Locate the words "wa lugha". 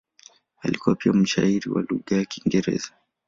1.71-2.15